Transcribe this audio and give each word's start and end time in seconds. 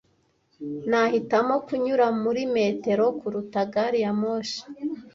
Nahitamo 0.89 1.55
kunyura 1.65 2.05
muri 2.23 2.41
metero 2.55 3.05
kuruta 3.19 3.59
gari 3.73 3.99
ya 4.05 4.11
moshi. 4.19 4.61